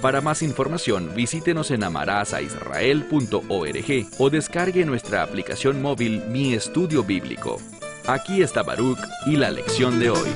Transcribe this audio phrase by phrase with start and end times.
[0.00, 7.58] Para más información, visítenos en amarazaisrael.org o descargue nuestra aplicación móvil Mi Estudio Bíblico.
[8.06, 10.30] Aquí está Baruch y la lección de hoy.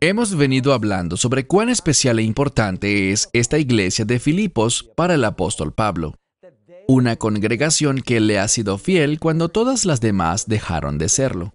[0.00, 5.24] Hemos venido hablando sobre cuán especial e importante es esta iglesia de Filipos para el
[5.24, 6.16] apóstol Pablo.
[6.86, 11.54] Una congregación que le ha sido fiel cuando todas las demás dejaron de serlo,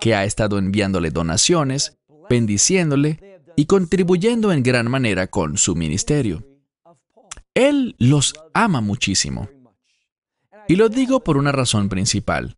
[0.00, 1.96] que ha estado enviándole donaciones,
[2.28, 3.27] bendiciéndole
[3.58, 6.46] y contribuyendo en gran manera con su ministerio.
[7.54, 9.48] Él los ama muchísimo.
[10.68, 12.56] Y lo digo por una razón principal.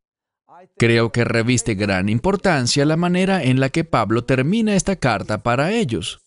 [0.76, 5.72] Creo que reviste gran importancia la manera en la que Pablo termina esta carta para
[5.72, 6.20] ellos.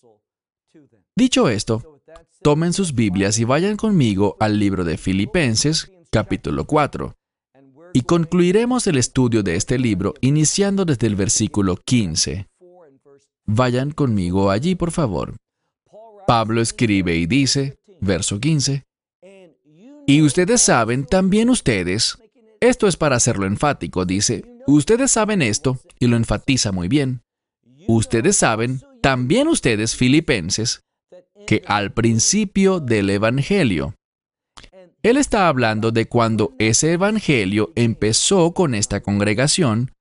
[1.16, 2.02] Dicho esto,
[2.42, 7.16] tomen sus Biblias y vayan conmigo al libro de Filipenses, capítulo 4,
[7.94, 12.48] y concluiremos el estudio de este libro iniciando desde el versículo 15.
[13.46, 15.36] Vayan conmigo allí, por favor.
[16.26, 18.84] Pablo escribe y dice, verso 15,
[20.06, 22.18] y ustedes saben, también ustedes,
[22.60, 27.22] esto es para hacerlo enfático, dice, ustedes saben esto, y lo enfatiza muy bien.
[27.88, 30.82] Ustedes saben, también ustedes filipenses,
[31.48, 33.96] que al principio del Evangelio,
[35.04, 39.92] él está hablando de cuando ese Evangelio empezó con esta congregación,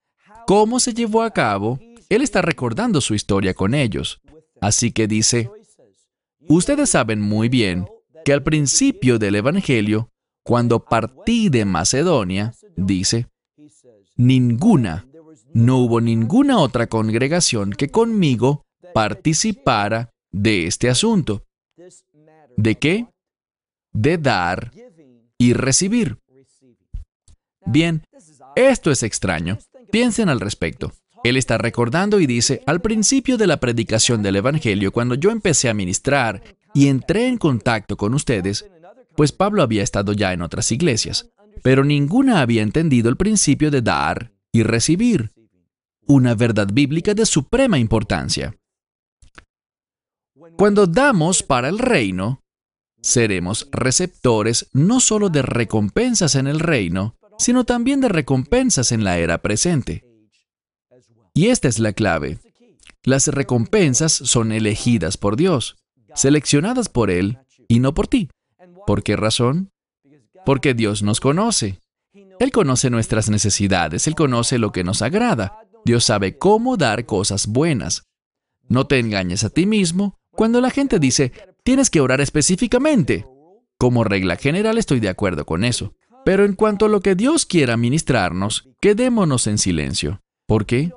[0.47, 1.79] cómo se llevó a cabo
[2.15, 4.21] él está recordando su historia con ellos.
[4.61, 5.51] Así que dice,
[6.49, 7.87] ustedes saben muy bien
[8.25, 10.11] que al principio del Evangelio,
[10.45, 13.29] cuando partí de Macedonia, dice,
[14.17, 15.07] ninguna,
[15.55, 21.45] no hubo ninguna otra congregación que conmigo participara de este asunto.
[22.57, 23.07] ¿De qué?
[23.93, 24.71] De dar
[25.39, 26.19] y recibir.
[27.65, 28.05] Bien,
[28.55, 29.59] esto es extraño.
[29.91, 30.93] Piensen al respecto.
[31.25, 35.69] Él está recordando y dice, al principio de la predicación del Evangelio, cuando yo empecé
[35.69, 36.43] a ministrar
[36.75, 38.67] y entré en contacto con ustedes,
[39.17, 41.31] pues Pablo había estado ya en otras iglesias,
[41.63, 45.31] pero ninguna había entendido el principio de dar y recibir,
[46.07, 48.57] una verdad bíblica de suprema importancia.
[50.57, 52.43] Cuando damos para el reino,
[53.01, 59.19] seremos receptores no solo de recompensas en el reino, sino también de recompensas en la
[59.19, 60.05] era presente.
[61.35, 62.39] Y esta es la clave.
[63.05, 65.77] Las recompensas son elegidas por Dios,
[66.15, 67.39] seleccionadas por Él
[67.69, 68.29] y no por ti.
[68.87, 69.71] ¿Por qué razón?
[70.45, 71.81] Porque Dios nos conoce.
[72.39, 75.59] Él conoce nuestras necesidades, Él conoce lo que nos agrada.
[75.85, 78.05] Dios sabe cómo dar cosas buenas.
[78.69, 81.33] No te engañes a ti mismo cuando la gente dice,
[81.65, 83.27] tienes que orar específicamente.
[83.79, 85.95] Como regla general estoy de acuerdo con eso.
[86.25, 90.21] Pero en cuanto a lo que Dios quiera ministrarnos, quedémonos en silencio.
[90.47, 90.93] ¿Por qué?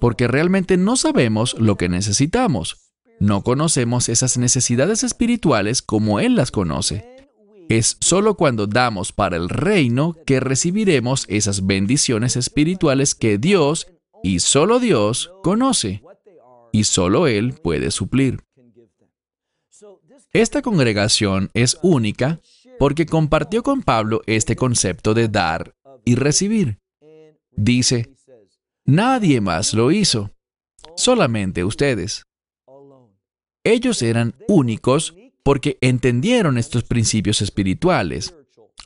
[0.00, 2.92] Porque realmente no sabemos lo que necesitamos.
[3.18, 7.16] No conocemos esas necesidades espirituales como Él las conoce.
[7.68, 13.88] Es solo cuando damos para el reino que recibiremos esas bendiciones espirituales que Dios,
[14.22, 16.02] y solo Dios, conoce.
[16.72, 18.42] Y solo Él puede suplir.
[20.32, 22.40] Esta congregación es única
[22.78, 25.74] porque compartió con Pablo este concepto de dar
[26.04, 26.78] y recibir.
[27.52, 28.15] Dice,
[28.86, 30.30] Nadie más lo hizo,
[30.96, 32.22] solamente ustedes.
[33.64, 38.36] Ellos eran únicos porque entendieron estos principios espirituales.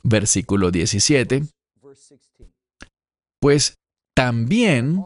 [0.03, 1.43] Versículo 17.
[3.41, 3.75] Pues
[4.15, 5.05] también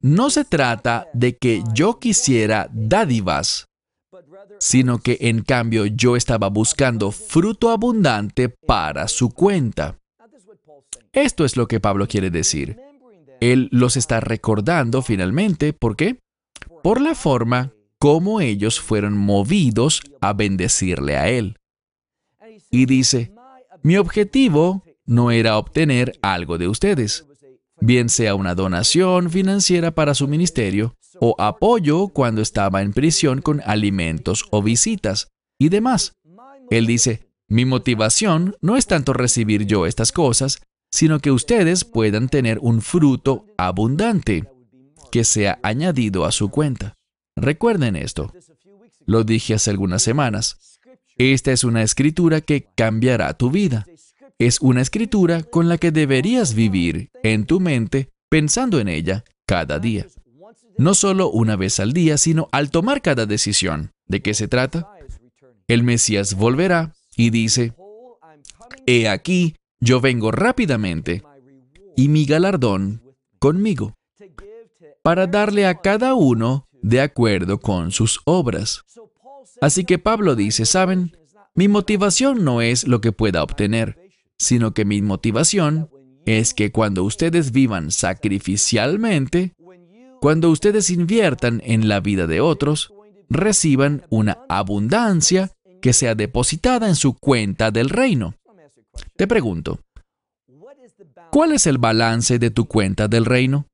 [0.00, 3.66] no se trata de que yo quisiera dádivas,
[4.58, 9.98] sino que en cambio yo estaba buscando fruto abundante para su cuenta.
[11.12, 12.87] Esto es lo que Pablo quiere decir.
[13.40, 15.72] Él los está recordando finalmente.
[15.72, 16.20] ¿Por qué?
[16.82, 21.56] Por la forma como ellos fueron movidos a bendecirle a Él.
[22.70, 23.32] Y dice,
[23.82, 27.26] mi objetivo no era obtener algo de ustedes,
[27.80, 33.62] bien sea una donación financiera para su ministerio o apoyo cuando estaba en prisión con
[33.64, 36.12] alimentos o visitas y demás.
[36.70, 42.28] Él dice, mi motivación no es tanto recibir yo estas cosas, sino que ustedes puedan
[42.28, 44.44] tener un fruto abundante
[45.10, 46.94] que sea añadido a su cuenta.
[47.36, 48.32] Recuerden esto.
[49.06, 50.78] Lo dije hace algunas semanas.
[51.16, 53.86] Esta es una escritura que cambiará tu vida.
[54.38, 59.78] Es una escritura con la que deberías vivir en tu mente pensando en ella cada
[59.78, 60.06] día.
[60.76, 63.90] No solo una vez al día, sino al tomar cada decisión.
[64.06, 64.88] ¿De qué se trata?
[65.66, 67.74] El Mesías volverá y dice,
[68.86, 71.22] He aquí, yo vengo rápidamente
[71.96, 73.02] y mi galardón
[73.38, 73.94] conmigo,
[75.02, 78.84] para darle a cada uno de acuerdo con sus obras.
[79.60, 81.16] Así que Pablo dice, ¿saben?
[81.54, 83.98] Mi motivación no es lo que pueda obtener,
[84.36, 85.90] sino que mi motivación
[86.24, 89.54] es que cuando ustedes vivan sacrificialmente,
[90.20, 92.92] cuando ustedes inviertan en la vida de otros,
[93.28, 95.50] reciban una abundancia
[95.80, 98.34] que sea depositada en su cuenta del reino.
[99.16, 99.80] Te pregunto,
[101.30, 103.66] ¿cuál es el balance de tu cuenta del reino?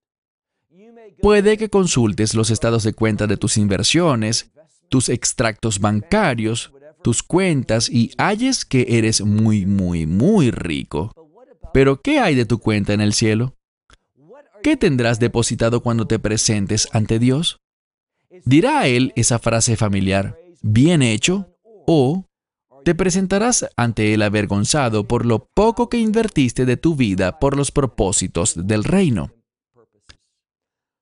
[1.21, 4.51] Puede que consultes los estados de cuenta de tus inversiones,
[4.89, 6.73] tus extractos bancarios,
[7.03, 11.13] tus cuentas y halles que eres muy, muy, muy rico.
[11.73, 13.55] Pero ¿qué hay de tu cuenta en el cielo?
[14.63, 17.59] ¿Qué tendrás depositado cuando te presentes ante Dios?
[18.45, 21.49] ¿Dirá a Él esa frase familiar, bien hecho?
[21.87, 22.25] ¿O
[22.85, 27.71] te presentarás ante Él avergonzado por lo poco que invertiste de tu vida por los
[27.71, 29.33] propósitos del reino?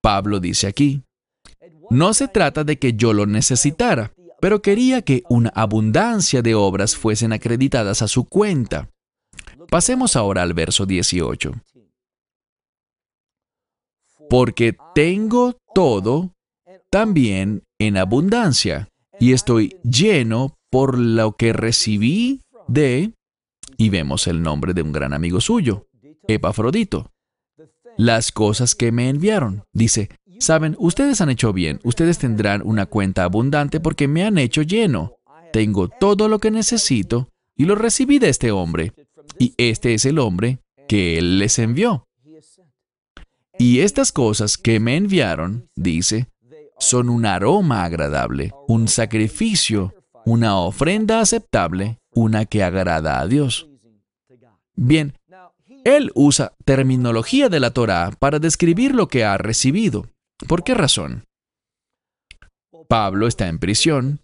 [0.00, 1.02] Pablo dice aquí,
[1.90, 6.96] no se trata de que yo lo necesitara, pero quería que una abundancia de obras
[6.96, 8.88] fuesen acreditadas a su cuenta.
[9.70, 11.52] Pasemos ahora al verso 18.
[14.28, 16.32] Porque tengo todo
[16.90, 18.88] también en abundancia,
[19.20, 23.12] y estoy lleno por lo que recibí de,
[23.76, 25.86] y vemos el nombre de un gran amigo suyo,
[26.26, 27.12] Epafrodito,
[27.98, 29.64] las cosas que me enviaron.
[29.74, 30.08] Dice,
[30.38, 35.18] Saben, ustedes han hecho bien, ustedes tendrán una cuenta abundante porque me han hecho lleno.
[35.52, 38.94] Tengo todo lo que necesito y lo recibí de este hombre.
[39.38, 40.58] Y este es el hombre
[40.88, 42.08] que él les envió.
[43.58, 46.28] Y estas cosas que me enviaron, dice,
[46.78, 53.68] son un aroma agradable, un sacrificio, una ofrenda aceptable, una que agrada a Dios.
[54.74, 55.14] Bien,
[55.84, 60.06] él usa terminología de la Torah para describir lo que ha recibido.
[60.48, 61.24] ¿Por qué razón?
[62.88, 64.20] Pablo está en prisión,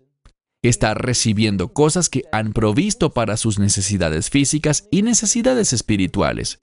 [0.62, 6.60] está recibiendo cosas que han provisto para sus necesidades físicas y necesidades espirituales.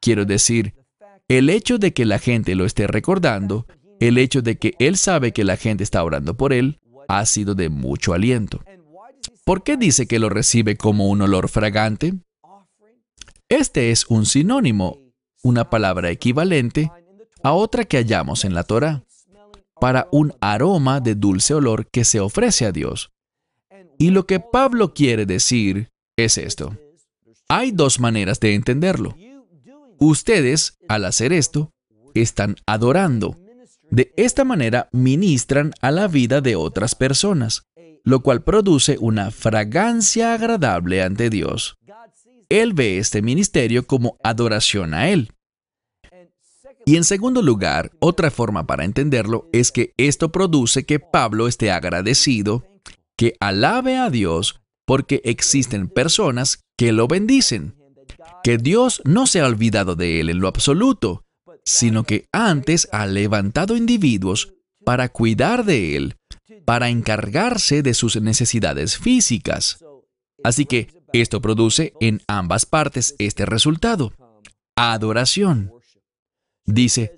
[0.00, 0.74] Quiero decir,
[1.28, 3.66] el hecho de que la gente lo esté recordando,
[4.00, 7.54] el hecho de que él sabe que la gente está orando por él, ha sido
[7.54, 8.62] de mucho aliento.
[9.44, 12.14] ¿Por qué dice que lo recibe como un olor fragante?
[13.48, 14.98] Este es un sinónimo,
[15.42, 16.90] una palabra equivalente
[17.42, 19.02] a otra que hallamos en la Torah,
[19.80, 23.10] para un aroma de dulce olor que se ofrece a Dios.
[23.98, 26.76] Y lo que Pablo quiere decir es esto.
[27.48, 29.16] Hay dos maneras de entenderlo.
[29.98, 31.72] Ustedes, al hacer esto,
[32.14, 33.36] están adorando.
[33.90, 37.64] De esta manera ministran a la vida de otras personas,
[38.04, 41.76] lo cual produce una fragancia agradable ante Dios.
[42.48, 45.32] Él ve este ministerio como adoración a Él.
[46.86, 51.70] Y en segundo lugar, otra forma para entenderlo es que esto produce que Pablo esté
[51.70, 52.64] agradecido,
[53.16, 57.76] que alabe a Dios porque existen personas que lo bendicen,
[58.42, 61.22] que Dios no se ha olvidado de él en lo absoluto,
[61.70, 66.16] sino que antes ha levantado individuos para cuidar de él,
[66.64, 69.78] para encargarse de sus necesidades físicas.
[70.42, 74.12] Así que esto produce en ambas partes este resultado,
[74.74, 75.72] adoración.
[76.64, 77.14] Dice,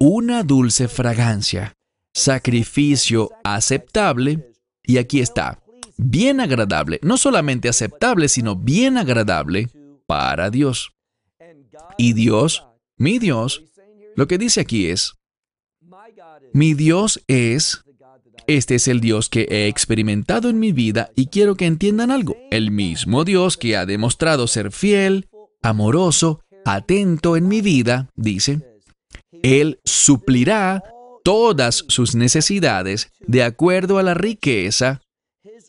[0.00, 1.74] una dulce fragancia,
[2.14, 5.60] sacrificio aceptable, y aquí está,
[5.96, 9.68] bien agradable, no solamente aceptable, sino bien agradable
[10.06, 10.92] para Dios.
[11.96, 12.67] Y Dios,
[12.98, 13.62] mi Dios,
[14.16, 15.14] lo que dice aquí es,
[16.52, 17.84] mi Dios es,
[18.46, 22.36] este es el Dios que he experimentado en mi vida y quiero que entiendan algo,
[22.50, 25.28] el mismo Dios que ha demostrado ser fiel,
[25.62, 28.60] amoroso, atento en mi vida, dice,
[29.42, 30.82] Él suplirá
[31.22, 35.02] todas sus necesidades de acuerdo a la riqueza,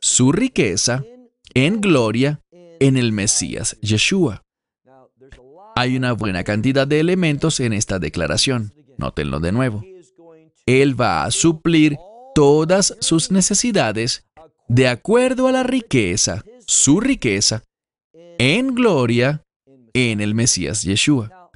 [0.01, 1.03] su riqueza,
[1.53, 2.41] en gloria,
[2.79, 4.41] en el Mesías Yeshua.
[5.79, 8.73] Hay una buena cantidad de elementos en esta declaración.
[8.97, 9.81] Nótenlo de nuevo.
[10.65, 11.95] Él va a suplir
[12.35, 14.25] todas sus necesidades
[14.67, 17.63] de acuerdo a la riqueza, su riqueza,
[18.37, 19.45] en gloria,
[19.93, 21.49] en el Mesías Yeshua.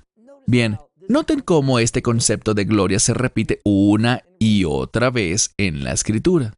[0.47, 0.77] Bien,
[1.09, 6.53] noten cómo este concepto de gloria se repite una y otra vez en la escritura.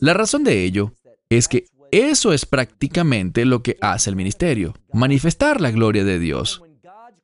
[0.00, 0.92] La razón de ello
[1.30, 6.60] es que eso es prácticamente lo que hace el ministerio, manifestar la gloria de Dios.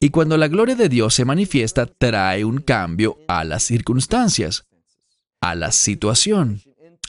[0.01, 4.67] Y cuando la gloria de Dios se manifiesta, trae un cambio a las circunstancias,
[5.43, 6.63] a la situación,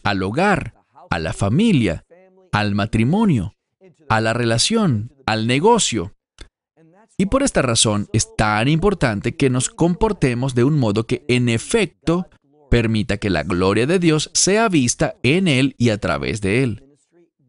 [0.03, 0.73] al hogar,
[1.09, 2.03] a la familia,
[2.51, 3.55] al matrimonio,
[4.09, 6.13] a la relación, al negocio.
[7.17, 11.47] Y por esta razón es tan importante que nos comportemos de un modo que en
[11.47, 12.27] efecto
[12.69, 16.90] permita que la gloria de Dios sea vista en Él y a través de Él.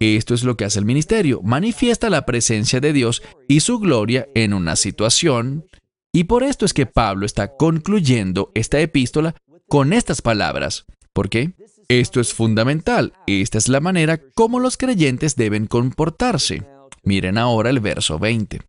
[0.02, 4.26] Esto es lo que hace el ministerio, manifiesta la presencia de Dios y su gloria
[4.34, 5.64] en una situación,
[6.12, 9.36] y por esto es que Pablo está concluyendo esta epístola
[9.68, 10.86] con estas palabras.
[11.12, 11.52] ¿Por qué?
[11.88, 13.12] Esto es fundamental.
[13.28, 16.64] Esta es la manera como los creyentes deben comportarse.
[17.04, 18.60] Miren ahora el verso 20.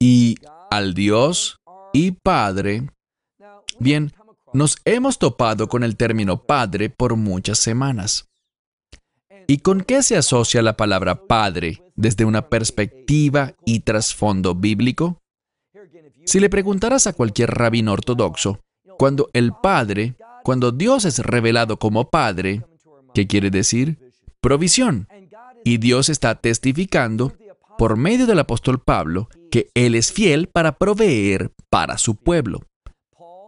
[0.00, 0.36] Y
[0.70, 1.60] al Dios
[1.92, 2.88] y Padre.
[3.78, 4.10] Bien,
[4.54, 8.30] nos hemos topado con el término Padre por muchas semanas.
[9.46, 15.20] ¿Y con qué se asocia la palabra Padre desde una perspectiva y trasfondo bíblico?
[16.24, 18.60] Si le preguntaras a cualquier rabino ortodoxo,
[18.98, 22.64] cuando el Padre, cuando Dios es revelado como Padre,
[23.12, 23.98] ¿qué quiere decir?
[24.40, 25.08] Provisión.
[25.64, 27.32] Y Dios está testificando,
[27.76, 32.62] por medio del apóstol Pablo, que Él es fiel para proveer para su pueblo.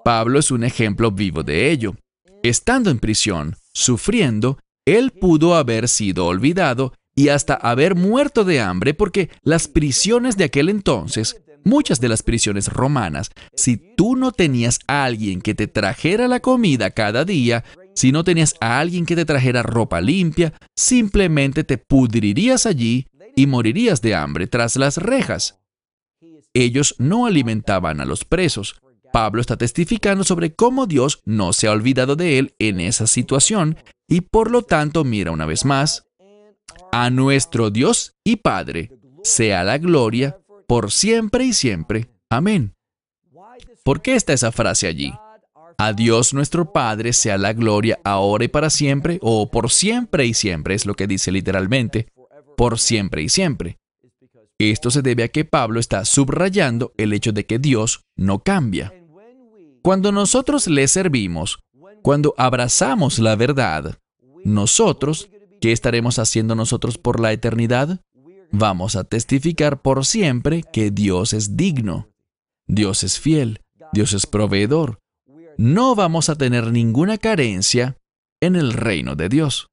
[0.04, 1.96] Pablo es un ejemplo vivo de ello.
[2.42, 8.94] Estando en prisión, sufriendo, él pudo haber sido olvidado y hasta haber muerto de hambre
[8.94, 14.78] porque las prisiones de aquel entonces, muchas de las prisiones romanas, si tú no tenías
[14.86, 17.64] a alguien que te trajera la comida cada día,
[17.94, 23.46] si no tenías a alguien que te trajera ropa limpia, simplemente te pudrirías allí y
[23.46, 25.58] morirías de hambre tras las rejas.
[26.54, 28.80] Ellos no alimentaban a los presos.
[29.16, 33.78] Pablo está testificando sobre cómo Dios no se ha olvidado de él en esa situación
[34.06, 36.04] y por lo tanto, mira una vez más,
[36.92, 38.90] a nuestro Dios y Padre
[39.22, 42.10] sea la gloria por siempre y siempre.
[42.28, 42.74] Amén.
[43.84, 45.14] ¿Por qué está esa frase allí?
[45.78, 50.34] A Dios nuestro Padre sea la gloria ahora y para siempre, o por siempre y
[50.34, 52.08] siempre, es lo que dice literalmente,
[52.54, 53.78] por siempre y siempre.
[54.58, 58.92] Esto se debe a que Pablo está subrayando el hecho de que Dios no cambia.
[59.86, 61.60] Cuando nosotros le servimos,
[62.02, 64.00] cuando abrazamos la verdad,
[64.44, 68.00] nosotros, ¿qué estaremos haciendo nosotros por la eternidad?
[68.50, 72.08] Vamos a testificar por siempre que Dios es digno,
[72.66, 73.60] Dios es fiel,
[73.92, 74.98] Dios es proveedor.
[75.56, 77.96] No vamos a tener ninguna carencia
[78.40, 79.68] en el reino de Dios.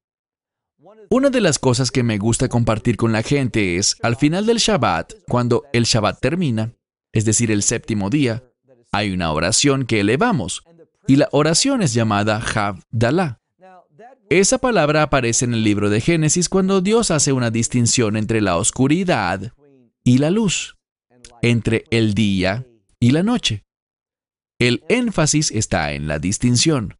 [1.10, 4.58] Una de las cosas que me gusta compartir con la gente es, al final del
[4.58, 6.72] Shabbat, cuando el Shabbat termina,
[7.12, 8.44] es decir, el séptimo día,
[8.94, 10.62] hay una oración que elevamos,
[11.08, 13.40] y la oración es llamada Havdalah.
[14.30, 18.56] Esa palabra aparece en el libro de Génesis cuando Dios hace una distinción entre la
[18.56, 19.52] oscuridad
[20.04, 20.76] y la luz,
[21.42, 22.66] entre el día
[23.00, 23.64] y la noche.
[24.60, 26.96] El énfasis está en la distinción.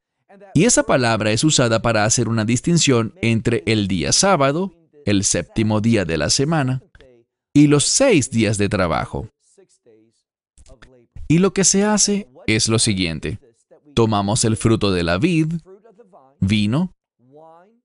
[0.53, 4.75] Y esa palabra es usada para hacer una distinción entre el día sábado,
[5.07, 6.83] el séptimo día de la semana,
[7.53, 9.29] y los seis días de trabajo.
[11.29, 13.39] Y lo que se hace es lo siguiente.
[13.95, 15.53] Tomamos el fruto de la vid,
[16.41, 16.93] vino,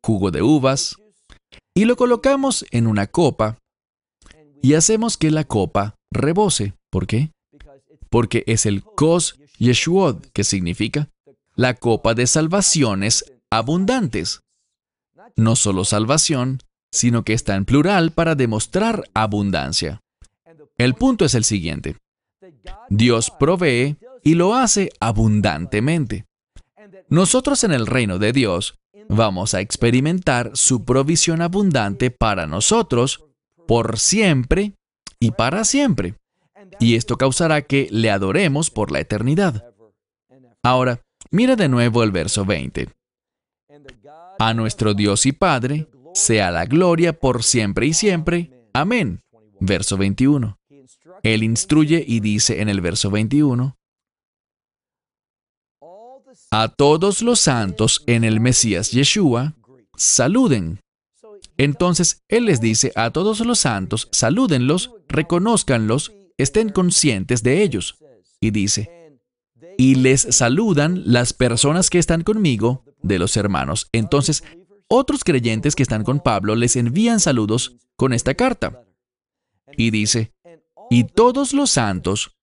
[0.03, 0.95] jugo de uvas,
[1.75, 3.57] y lo colocamos en una copa
[4.61, 6.73] y hacemos que la copa rebose.
[6.89, 7.31] ¿Por qué?
[8.09, 11.09] Porque es el Kos Yeshuot, que significa
[11.55, 14.41] la copa de salvaciones abundantes.
[15.35, 16.59] No solo salvación,
[16.91, 20.01] sino que está en plural para demostrar abundancia.
[20.77, 21.97] El punto es el siguiente.
[22.89, 26.25] Dios provee y lo hace abundantemente.
[27.09, 28.75] Nosotros en el reino de Dios
[29.07, 33.25] vamos a experimentar su provisión abundante para nosotros
[33.67, 34.73] por siempre
[35.19, 36.15] y para siempre.
[36.79, 39.73] Y esto causará que le adoremos por la eternidad.
[40.63, 41.01] Ahora,
[41.31, 42.89] mira de nuevo el verso 20.
[44.39, 48.51] A nuestro Dios y Padre sea la gloria por siempre y siempre.
[48.73, 49.21] Amén.
[49.59, 50.58] Verso 21.
[51.23, 53.75] Él instruye y dice en el verso 21,
[56.51, 59.55] a todos los santos en el Mesías Yeshua,
[59.95, 60.79] saluden.
[61.57, 67.97] Entonces Él les dice a todos los santos, salúdenlos, reconózcanlos, estén conscientes de ellos.
[68.39, 68.99] Y dice,
[69.77, 73.89] y les saludan las personas que están conmigo de los hermanos.
[73.91, 74.43] Entonces,
[74.87, 78.83] otros creyentes que están con Pablo les envían saludos con esta carta.
[79.77, 80.33] Y dice,
[80.89, 82.35] y todos los santos,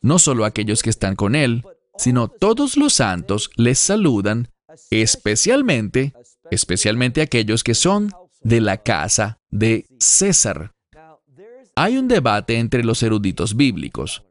[0.00, 1.64] no solo aquellos que están con él,
[1.96, 4.48] sino todos los santos les saludan,
[4.90, 6.12] especialmente
[6.50, 10.74] especialmente aquellos que son de la casa de César.
[11.74, 14.24] Hay un debate entre los eruditos bíblicos.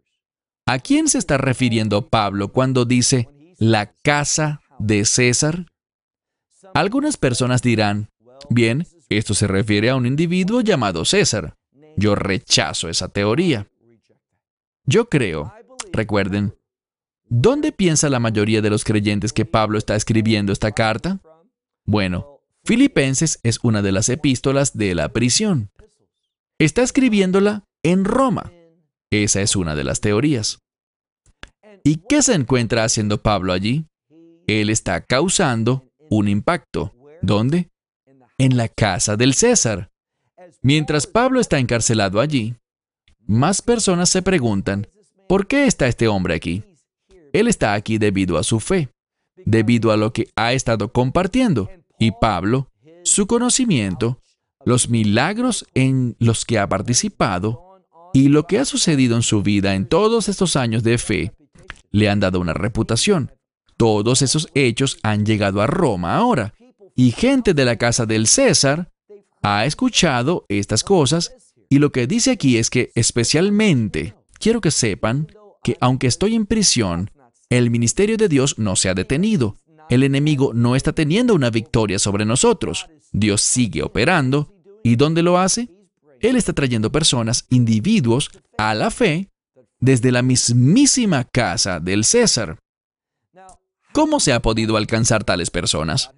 [0.65, 5.65] ¿A quién se está refiriendo Pablo cuando dice la casa de César?
[6.73, 8.09] Algunas personas dirán,
[8.49, 11.55] bien, esto se refiere a un individuo llamado César.
[11.97, 13.67] Yo rechazo esa teoría.
[14.85, 15.53] Yo creo,
[15.91, 16.55] recuerden,
[17.27, 21.19] ¿dónde piensa la mayoría de los creyentes que Pablo está escribiendo esta carta?
[21.85, 25.71] Bueno, Filipenses es una de las epístolas de la prisión.
[26.59, 28.51] Está escribiéndola en Roma.
[29.11, 30.59] Esa es una de las teorías.
[31.83, 33.87] ¿Y qué se encuentra haciendo Pablo allí?
[34.45, 36.93] Él está causando un impacto.
[37.21, 37.69] ¿Dónde?
[38.37, 39.89] En la casa del César.
[40.61, 42.55] Mientras Pablo está encarcelado allí,
[43.25, 44.87] más personas se preguntan,
[45.27, 46.63] ¿por qué está este hombre aquí?
[47.33, 48.89] Él está aquí debido a su fe,
[49.45, 51.69] debido a lo que ha estado compartiendo.
[51.99, 52.71] Y Pablo,
[53.03, 54.21] su conocimiento,
[54.65, 57.63] los milagros en los que ha participado
[58.13, 61.33] y lo que ha sucedido en su vida en todos estos años de fe,
[61.91, 63.31] le han dado una reputación.
[63.77, 66.53] Todos esos hechos han llegado a Roma ahora.
[66.95, 68.91] Y gente de la casa del César
[69.41, 71.31] ha escuchado estas cosas
[71.69, 75.27] y lo que dice aquí es que especialmente quiero que sepan
[75.63, 77.11] que aunque estoy en prisión,
[77.49, 79.57] el ministerio de Dios no se ha detenido.
[79.89, 82.87] El enemigo no está teniendo una victoria sobre nosotros.
[83.11, 84.53] Dios sigue operando.
[84.83, 85.69] ¿Y dónde lo hace?
[86.19, 89.29] Él está trayendo personas, individuos, a la fe
[89.79, 92.57] desde la mismísima casa del César.
[93.93, 96.11] ¿Cómo se ha podido alcanzar tales personas?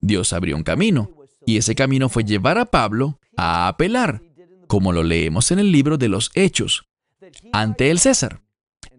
[0.00, 1.10] Dios abrió un camino,
[1.46, 4.22] y ese camino fue llevar a Pablo a apelar,
[4.66, 6.84] como lo leemos en el libro de los Hechos,
[7.52, 8.42] ante el César.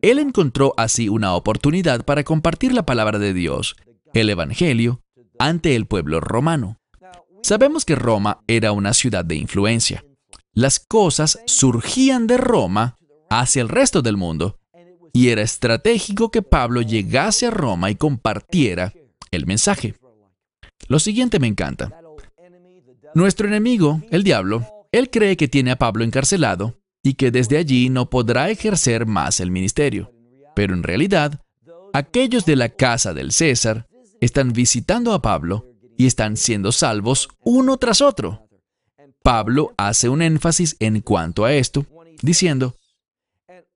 [0.02, 3.76] Él encontró así una oportunidad para compartir la palabra de Dios,
[4.14, 5.02] el Evangelio,
[5.40, 6.80] ante el pueblo romano.
[7.42, 10.06] Sabemos que Roma era una ciudad de influencia.
[10.54, 12.98] Las cosas surgían de Roma
[13.30, 14.60] hacia el resto del mundo,
[15.12, 18.94] y era estratégico que Pablo llegase a Roma y compartiera
[19.32, 19.96] el mensaje.
[20.88, 22.03] Lo siguiente me encanta.
[23.16, 27.90] Nuestro enemigo, el diablo, él cree que tiene a Pablo encarcelado y que desde allí
[27.90, 30.12] no podrá ejercer más el ministerio.
[30.56, 31.42] Pero en realidad,
[31.94, 33.88] aquellos de la casa del César
[34.20, 38.48] están visitando a Pablo y están siendo salvos uno tras otro.
[39.22, 41.86] Pablo hace un énfasis en cuanto a esto,
[42.22, 42.76] diciendo,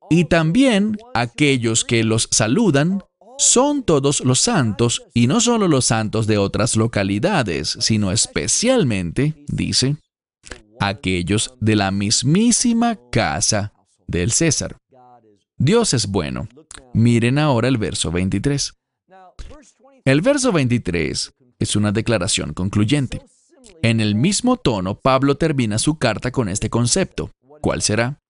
[0.09, 3.03] y también aquellos que los saludan
[3.37, 9.97] son todos los santos, y no solo los santos de otras localidades, sino especialmente, dice,
[10.79, 13.73] aquellos de la mismísima casa
[14.07, 14.77] del César.
[15.57, 16.47] Dios es bueno.
[16.93, 18.73] Miren ahora el verso 23.
[20.05, 23.21] El verso 23 es una declaración concluyente.
[23.81, 27.31] En el mismo tono, Pablo termina su carta con este concepto.
[27.61, 28.21] ¿Cuál será?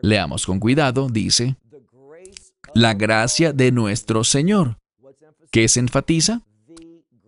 [0.00, 1.56] Leamos con cuidado, dice,
[2.74, 4.78] la gracia de nuestro Señor.
[5.50, 6.42] ¿Qué se enfatiza?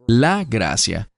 [0.07, 1.11] La gracia.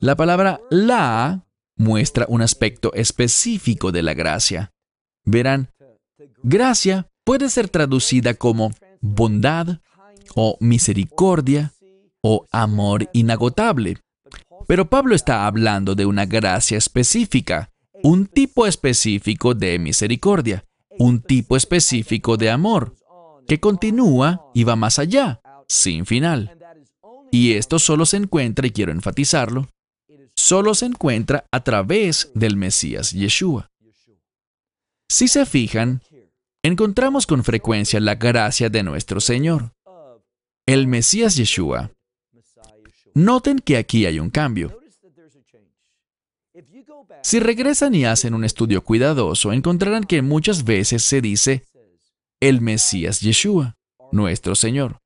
[0.00, 4.72] La palabra la muestra un aspecto específico de la gracia.
[5.24, 5.70] Verán,
[6.42, 9.78] gracia puede ser traducida como bondad
[10.34, 11.72] o misericordia
[12.22, 13.98] o amor inagotable.
[14.66, 17.70] Pero Pablo está hablando de una gracia específica,
[18.02, 20.64] un tipo específico de misericordia,
[20.98, 22.94] un tipo específico de amor,
[23.50, 26.56] que continúa y va más allá, sin final.
[27.32, 29.68] Y esto solo se encuentra, y quiero enfatizarlo,
[30.36, 33.68] solo se encuentra a través del Mesías Yeshua.
[35.08, 36.00] Si se fijan,
[36.62, 39.72] encontramos con frecuencia la gracia de nuestro Señor,
[40.64, 41.90] el Mesías Yeshua,
[43.14, 44.78] Noten que aquí hay un cambio.
[47.24, 51.64] Si regresan y hacen un estudio cuidadoso, encontrarán que muchas veces se dice
[52.40, 53.76] el Mesías Yeshua,
[54.12, 55.00] nuestro Señor.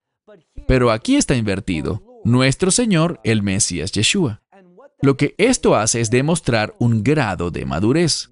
[0.67, 4.43] Pero aquí está invertido, nuestro Señor, el Mesías Yeshua.
[5.03, 8.31] Lo que esto hace es demostrar un grado de madurez.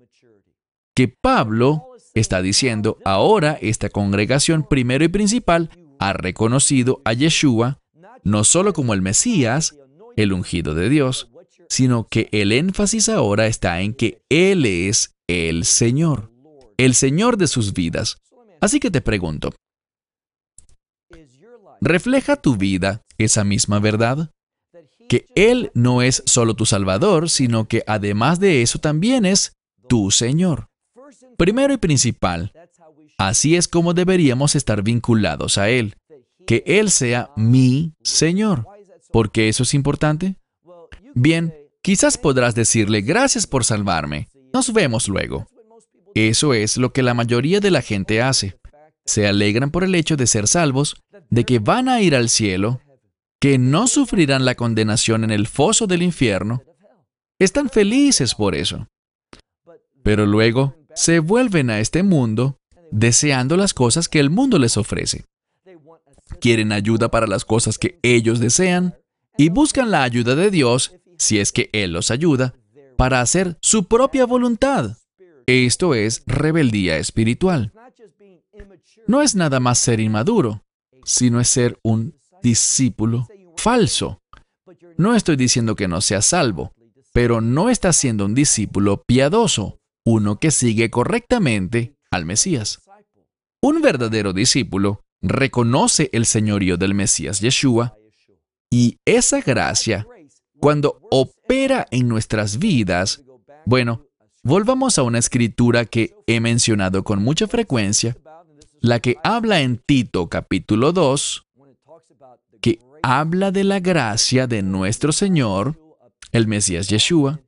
[0.94, 7.82] Que Pablo está diciendo, ahora esta congregación primero y principal ha reconocido a Yeshua
[8.24, 9.76] no solo como el Mesías,
[10.16, 11.30] el ungido de Dios,
[11.68, 16.30] sino que el énfasis ahora está en que Él es el Señor,
[16.76, 18.22] el Señor de sus vidas.
[18.62, 19.52] Así que te pregunto,
[21.80, 24.30] ¿refleja tu vida esa misma verdad?
[25.08, 29.52] Que Él no es solo tu Salvador, sino que además de eso también es
[29.88, 30.68] tu Señor.
[31.36, 32.52] Primero y principal,
[33.18, 35.96] así es como deberíamos estar vinculados a Él
[36.46, 38.64] que Él sea mi Señor.
[39.10, 40.36] ¿Por qué eso es importante?
[41.14, 44.28] Bien, quizás podrás decirle gracias por salvarme.
[44.52, 45.46] Nos vemos luego.
[46.14, 48.58] Eso es lo que la mayoría de la gente hace.
[49.04, 50.96] Se alegran por el hecho de ser salvos,
[51.30, 52.80] de que van a ir al cielo,
[53.40, 56.62] que no sufrirán la condenación en el foso del infierno.
[57.38, 58.86] Están felices por eso.
[60.02, 62.58] Pero luego se vuelven a este mundo
[62.90, 65.24] deseando las cosas que el mundo les ofrece.
[66.40, 68.94] Quieren ayuda para las cosas que ellos desean
[69.36, 72.54] y buscan la ayuda de Dios, si es que Él los ayuda,
[72.96, 74.96] para hacer su propia voluntad.
[75.46, 77.72] Esto es rebeldía espiritual.
[79.06, 80.64] No es nada más ser inmaduro,
[81.04, 83.26] sino es ser un discípulo
[83.56, 84.20] falso.
[84.96, 86.72] No estoy diciendo que no sea salvo,
[87.12, 92.82] pero no está siendo un discípulo piadoso, uno que sigue correctamente al Mesías.
[93.60, 97.96] Un verdadero discípulo reconoce el señorío del Mesías Yeshua
[98.70, 100.06] y esa gracia,
[100.58, 103.22] cuando opera en nuestras vidas,
[103.66, 104.06] bueno,
[104.42, 108.16] volvamos a una escritura que he mencionado con mucha frecuencia,
[108.80, 111.46] la que habla en Tito capítulo 2,
[112.60, 115.78] que habla de la gracia de nuestro Señor,
[116.32, 117.40] el Mesías Yeshua,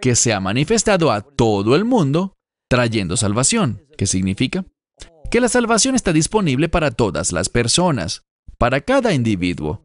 [0.00, 2.36] que se ha manifestado a todo el mundo
[2.68, 3.82] trayendo salvación.
[3.96, 4.64] ¿Qué significa?
[5.30, 8.24] Que la salvación está disponible para todas las personas,
[8.58, 9.82] para cada individuo.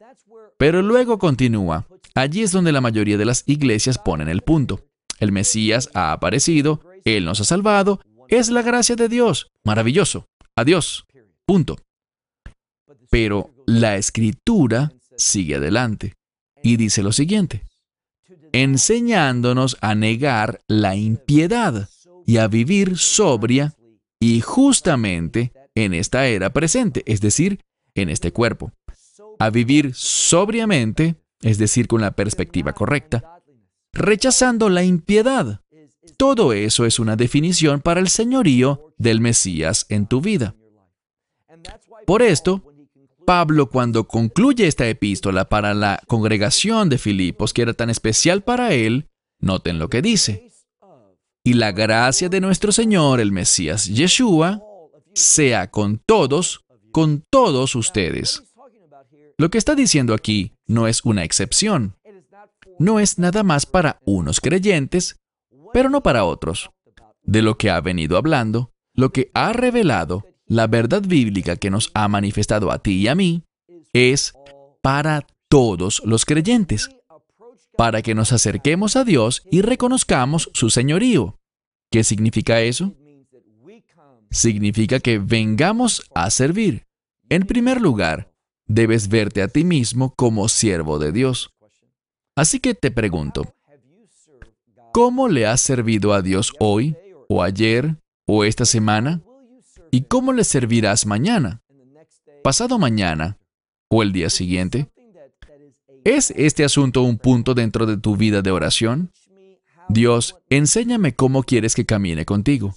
[0.58, 1.88] Pero luego continúa.
[2.16, 4.89] Allí es donde la mayoría de las iglesias ponen el punto.
[5.20, 9.52] El Mesías ha aparecido, Él nos ha salvado, es la gracia de Dios.
[9.64, 10.28] Maravilloso.
[10.56, 11.06] Adiós.
[11.46, 11.78] Punto.
[13.10, 16.14] Pero la escritura sigue adelante
[16.64, 17.64] y dice lo siguiente,
[18.52, 21.90] enseñándonos a negar la impiedad
[22.26, 23.74] y a vivir sobria
[24.20, 27.62] y justamente en esta era presente, es decir,
[27.96, 28.72] en este cuerpo.
[29.40, 33.39] A vivir sobriamente, es decir, con la perspectiva correcta,
[33.94, 35.62] rechazando la impiedad.
[36.18, 40.56] Todo eso es una definición para el señorío del Mesías en tu vida.
[42.06, 42.64] Por esto,
[43.26, 48.74] Pablo cuando concluye esta epístola para la congregación de Filipos, que era tan especial para
[48.74, 49.08] él,
[49.40, 50.52] noten lo que dice.
[51.44, 54.62] Y la gracia de nuestro Señor, el Mesías Yeshua,
[55.14, 58.44] sea con todos, con todos ustedes.
[59.38, 61.96] Lo que está diciendo aquí no es una excepción.
[62.80, 65.18] No es nada más para unos creyentes,
[65.74, 66.72] pero no para otros.
[67.22, 71.92] De lo que ha venido hablando, lo que ha revelado, la verdad bíblica que nos
[71.94, 73.44] ha manifestado a ti y a mí
[73.92, 74.34] es
[74.82, 76.90] para todos los creyentes,
[77.76, 81.38] para que nos acerquemos a Dios y reconozcamos su señorío.
[81.92, 82.96] ¿Qué significa eso?
[84.32, 86.86] Significa que vengamos a servir.
[87.30, 88.32] En primer lugar,
[88.68, 91.52] debes verte a ti mismo como siervo de Dios.
[92.40, 93.54] Así que te pregunto,
[94.94, 96.96] ¿cómo le has servido a Dios hoy,
[97.28, 99.22] o ayer, o esta semana?
[99.92, 101.62] ¿Y cómo le servirás mañana?
[102.42, 103.38] ¿Pasado mañana?
[103.90, 104.90] ¿O el día siguiente?
[106.06, 109.12] ¿Es este asunto un punto dentro de tu vida de oración?
[109.90, 112.74] Dios, enséñame cómo quieres que camine contigo.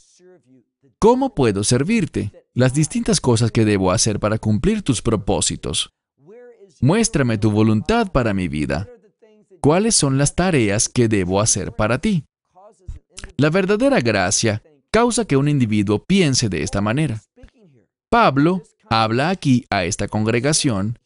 [0.99, 2.33] ¿Cómo puedo servirte?
[2.53, 5.95] Las distintas cosas que debo hacer para cumplir tus propósitos.
[6.81, 8.89] Muéstrame tu voluntad para mi vida.
[9.63, 12.25] ¿Cuáles son las tareas que debo hacer para ti?
[13.37, 17.23] La verdadera gracia causa que un individuo piense de esta manera.
[18.11, 20.99] Pablo habla aquí a esta congregación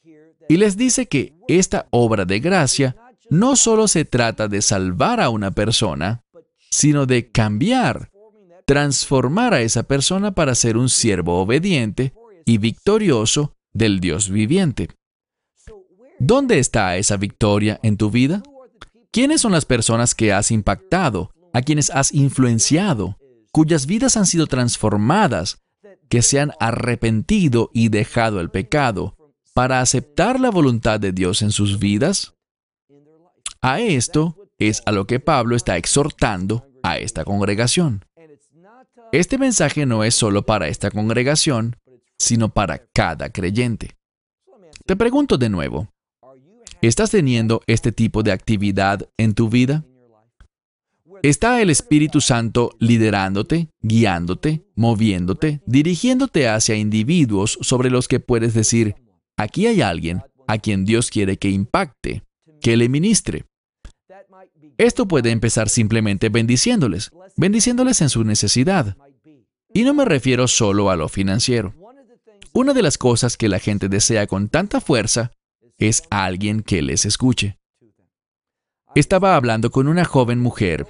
[0.48, 2.96] y les dice que esta obra de gracia
[3.28, 6.22] no solo se trata de salvar a una persona,
[6.70, 8.10] sino de cambiar,
[8.64, 12.14] transformar a esa persona para ser un siervo obediente
[12.46, 14.88] y victorioso del Dios viviente.
[16.18, 18.42] ¿Dónde está esa victoria en tu vida?
[19.10, 23.18] ¿Quiénes son las personas que has impactado, a quienes has influenciado,
[23.52, 25.58] cuyas vidas han sido transformadas,
[26.08, 29.16] que se han arrepentido y dejado el pecado
[29.52, 32.34] para aceptar la voluntad de Dios en sus vidas?
[33.60, 38.04] A esto es a lo que Pablo está exhortando a esta congregación.
[39.12, 41.76] Este mensaje no es solo para esta congregación,
[42.18, 43.96] sino para cada creyente.
[44.86, 45.88] Te pregunto de nuevo,
[46.86, 49.84] ¿estás teniendo este tipo de actividad en tu vida?
[51.22, 58.94] Está el Espíritu Santo liderándote, guiándote, moviéndote, dirigiéndote hacia individuos sobre los que puedes decir,
[59.36, 62.22] aquí hay alguien a quien Dios quiere que impacte,
[62.60, 63.44] que le ministre.
[64.78, 68.96] Esto puede empezar simplemente bendiciéndoles, bendiciéndoles en su necesidad.
[69.72, 71.74] Y no me refiero solo a lo financiero.
[72.52, 75.32] Una de las cosas que la gente desea con tanta fuerza
[75.78, 77.58] es alguien que les escuche.
[78.94, 80.86] estaba hablando con una joven mujer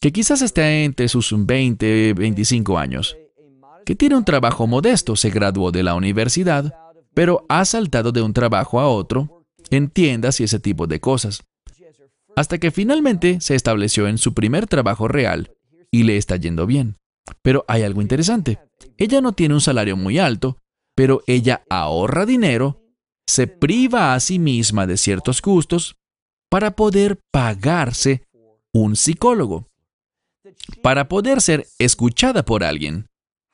[0.00, 3.16] que quizás esté entre sus 20, 25 años,
[3.84, 6.74] que tiene un trabajo modesto, se graduó de la universidad,
[7.14, 11.44] pero ha saltado de un trabajo a otro, en tiendas y ese tipo de cosas,
[12.36, 15.56] hasta que finalmente se estableció en su primer trabajo real
[15.90, 16.96] y le está yendo bien.
[17.42, 18.58] Pero hay algo interesante.
[18.98, 20.58] Ella no tiene un salario muy alto,
[20.94, 22.85] pero ella ahorra dinero,
[23.26, 25.96] se priva a sí misma de ciertos gustos
[26.48, 28.26] para poder pagarse
[28.72, 29.68] un psicólogo,
[30.82, 33.08] para poder ser escuchada por alguien.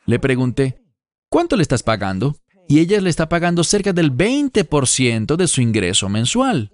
[0.05, 0.83] Le pregunté,
[1.29, 2.37] ¿cuánto le estás pagando?
[2.69, 6.71] Y ella le está pagando cerca del 20% de su ingreso mensual.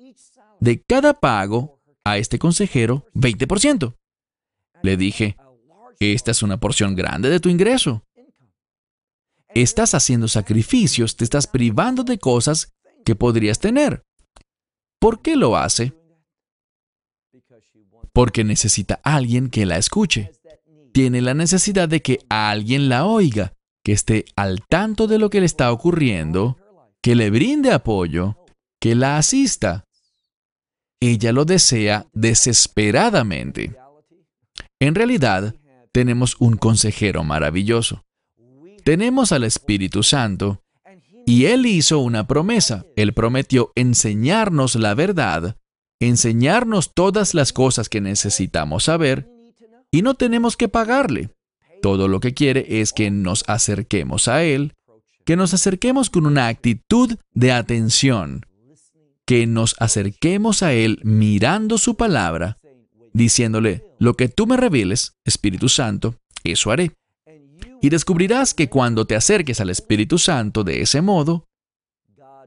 [0.61, 3.95] De cada pago a este consejero, 20%.
[4.83, 5.37] Le dije,
[6.01, 8.05] esta es una porción grande de tu ingreso.
[9.55, 12.73] Estás haciendo sacrificios, te estás privando de cosas
[13.09, 14.03] que podrías tener.
[15.01, 15.95] ¿Por qué lo hace?
[18.13, 20.33] Porque necesita alguien que la escuche.
[20.93, 25.41] Tiene la necesidad de que alguien la oiga, que esté al tanto de lo que
[25.41, 26.59] le está ocurriendo,
[27.03, 28.45] que le brinde apoyo,
[28.79, 29.85] que la asista.
[31.01, 33.75] Ella lo desea desesperadamente.
[34.81, 35.55] En realidad,
[35.93, 38.05] tenemos un consejero maravilloso.
[38.85, 40.63] Tenemos al Espíritu Santo
[41.29, 42.87] y Él hizo una promesa.
[42.97, 45.59] Él prometió enseñarnos la verdad,
[46.01, 49.29] enseñarnos todas las cosas que necesitamos saber
[49.91, 51.29] y no tenemos que pagarle.
[51.83, 54.73] Todo lo que quiere es que nos acerquemos a Él,
[55.27, 58.47] que nos acerquemos con una actitud de atención,
[59.27, 62.57] que nos acerquemos a Él mirando su palabra,
[63.13, 66.98] diciéndole, lo que tú me reveles, Espíritu Santo, eso haré.
[67.81, 71.47] Y descubrirás que cuando te acerques al Espíritu Santo de ese modo,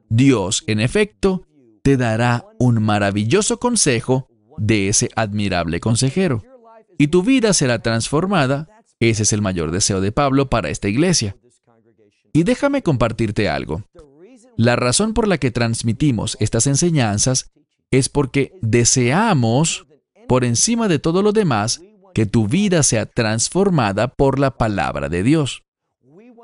[0.09, 1.45] Dios, en efecto,
[1.83, 6.43] te dará un maravilloso consejo de ese admirable consejero.
[6.97, 8.67] Y tu vida será transformada.
[8.99, 11.37] Ese es el mayor deseo de Pablo para esta iglesia.
[12.33, 13.83] Y déjame compartirte algo.
[14.57, 17.51] La razón por la que transmitimos estas enseñanzas
[17.89, 19.87] es porque deseamos,
[20.27, 21.81] por encima de todo lo demás,
[22.13, 25.63] que tu vida sea transformada por la palabra de Dios.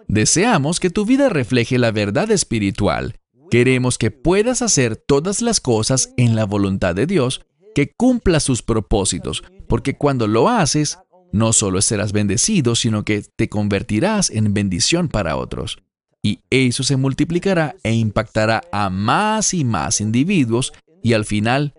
[0.08, 3.19] Deseamos que tu vida refleje la verdad espiritual.
[3.51, 7.41] Queremos que puedas hacer todas las cosas en la voluntad de Dios,
[7.75, 10.97] que cumpla sus propósitos, porque cuando lo haces,
[11.32, 15.77] no solo serás bendecido, sino que te convertirás en bendición para otros.
[16.23, 21.73] Y eso se multiplicará e impactará a más y más individuos y al final,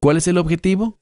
[0.00, 0.99] ¿cuál es el objetivo?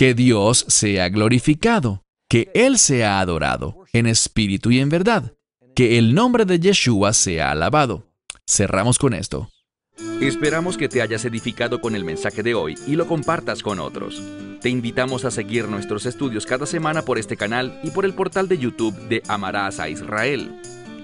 [0.00, 5.34] Que Dios sea glorificado, que Él sea adorado en espíritu y en verdad,
[5.74, 8.06] que el nombre de Yeshua sea alabado.
[8.48, 9.50] Cerramos con esto.
[10.22, 14.22] Esperamos que te hayas edificado con el mensaje de hoy y lo compartas con otros.
[14.62, 18.48] Te invitamos a seguir nuestros estudios cada semana por este canal y por el portal
[18.48, 20.50] de YouTube de Amarás a Israel.